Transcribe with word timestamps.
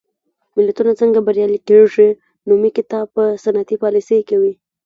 ملتونه 0.57 0.91
څنګه 0.99 1.19
بریالي 1.27 1.59
کېږي؟ 1.67 2.09
نومي 2.47 2.69
کتاب 2.77 3.05
په 3.15 3.23
صنعتي 3.43 3.75
پالېسۍ 3.83 4.19
کوي. 4.29 4.53